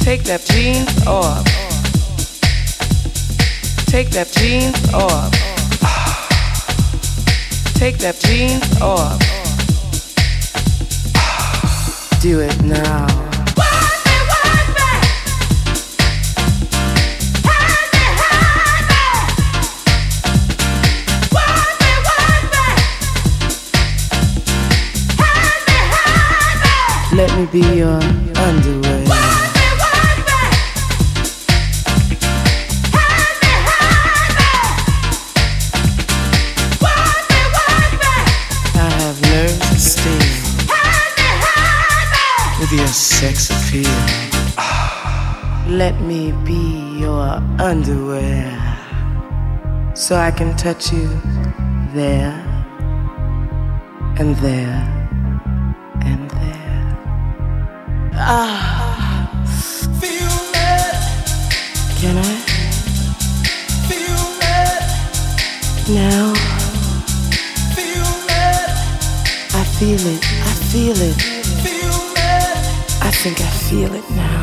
[0.00, 1.44] Take that jeans off.
[3.86, 5.30] Take that jeans off.
[7.76, 9.18] Take that jeans off.
[12.20, 13.25] Do it now.
[27.36, 29.04] Let me be your underwear.
[42.58, 43.84] With your sex appeal.
[45.68, 48.48] Let me be your underwear
[49.94, 51.06] so I can touch you
[51.92, 52.32] there
[54.18, 55.05] and there
[58.28, 59.30] Ah,
[62.00, 62.34] can I
[63.86, 64.82] feel it,
[65.88, 66.32] now?
[69.54, 70.22] I feel it.
[70.42, 71.18] I feel it.
[73.00, 74.35] I think I feel it now.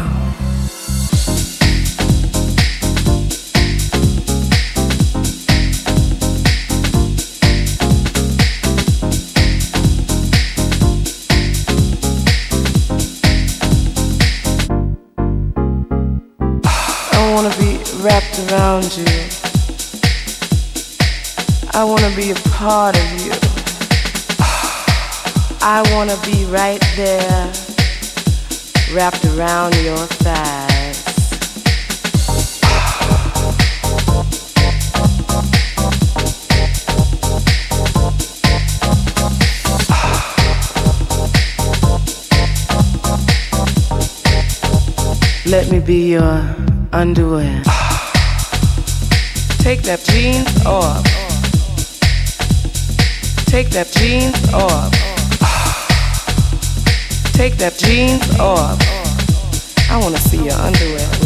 [22.15, 23.31] Be a part of you.
[25.61, 27.51] I wanna be right there,
[28.93, 31.01] wrapped around your thighs.
[45.47, 46.55] Let me be your
[46.93, 47.63] underwear.
[49.57, 51.22] Take that jeans off.
[53.53, 54.91] Take that jeans off.
[57.33, 58.79] Take that jeans off.
[59.91, 61.22] I wanna see your underwear.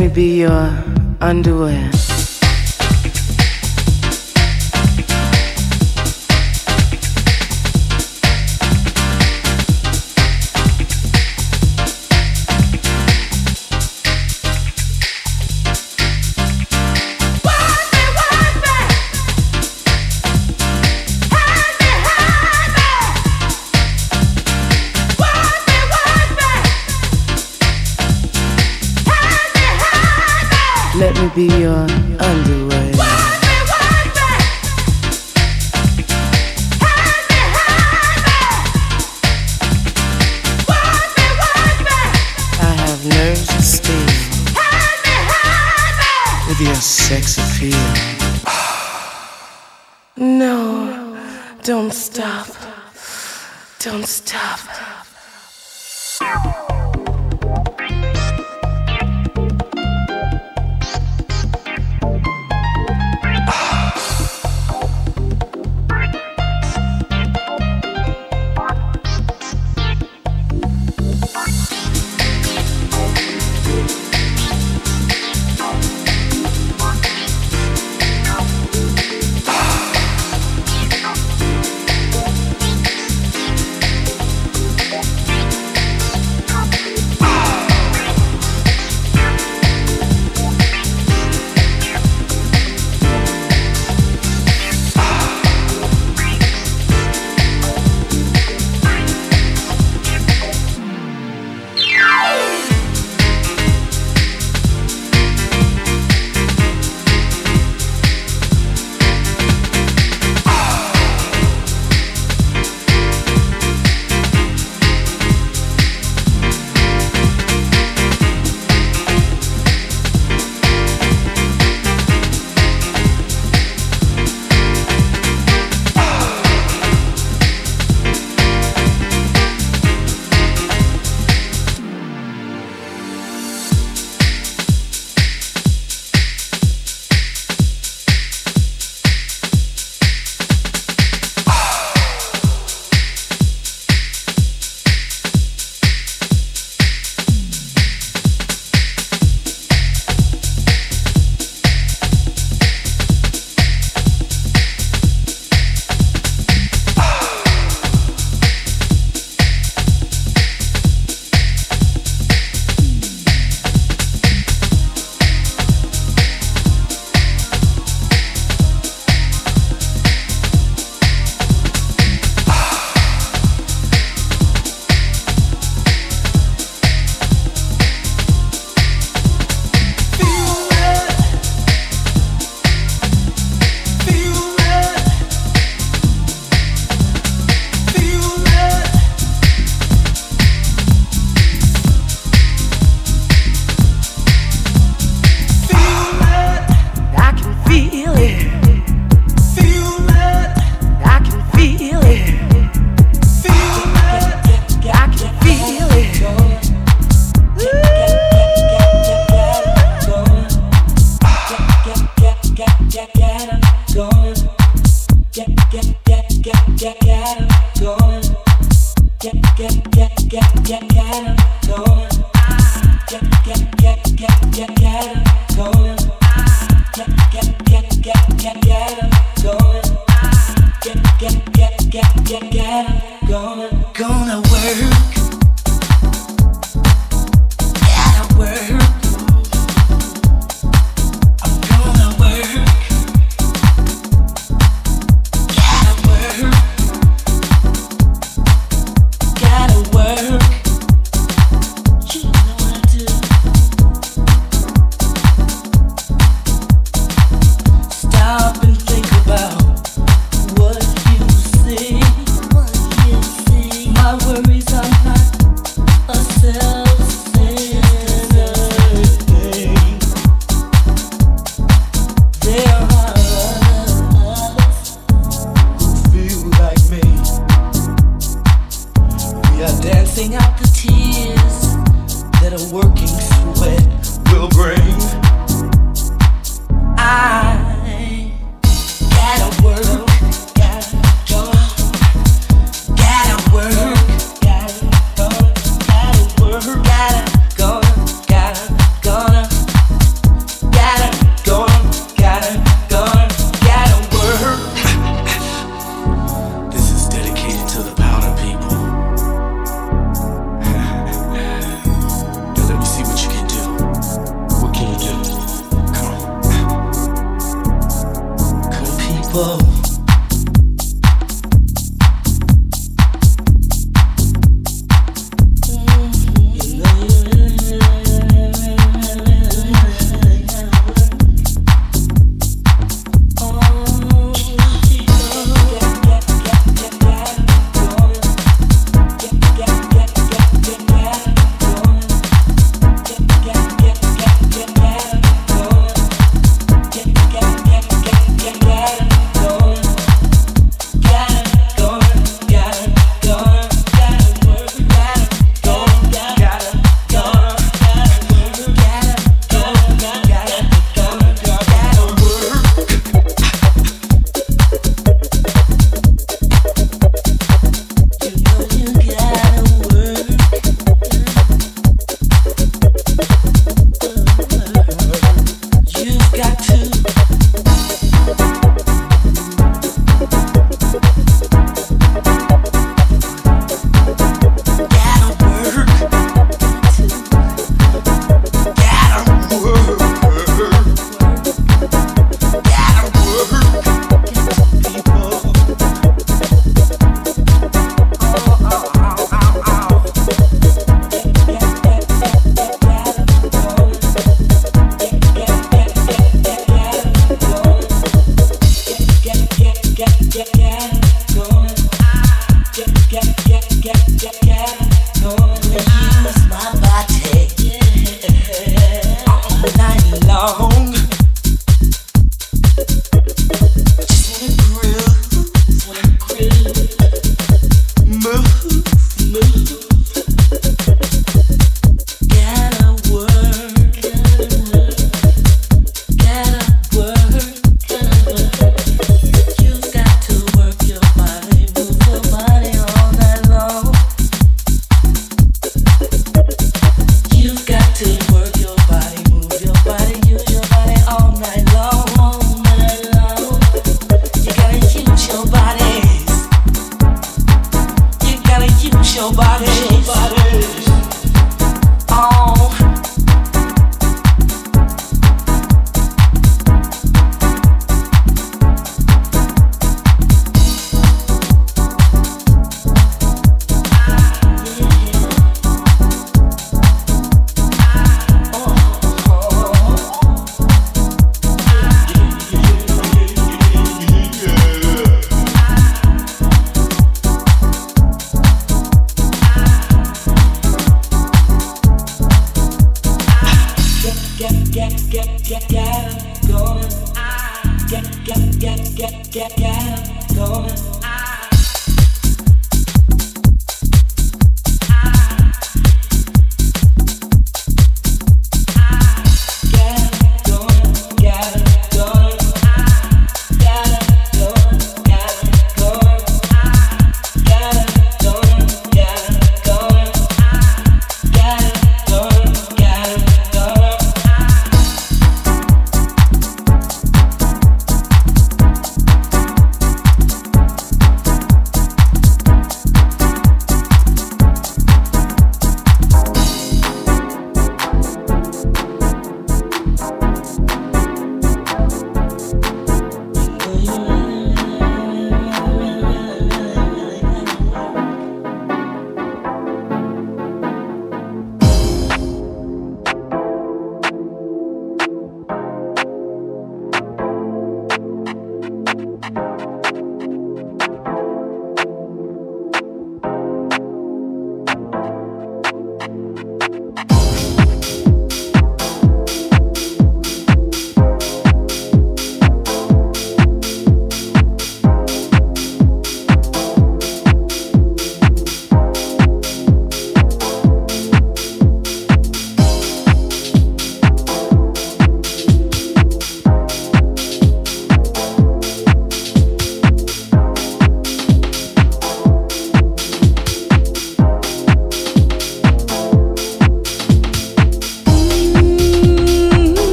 [0.00, 0.72] Me be your
[1.20, 1.99] underwear.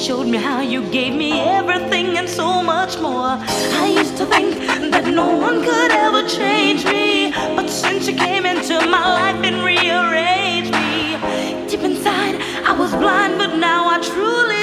[0.00, 3.36] showed me how you gave me everything and so much more.
[3.82, 4.58] I used to think
[4.92, 9.56] that no one could ever change me, but since you came into my life and
[9.62, 14.59] rearranged me, deep inside I was blind, but now I truly.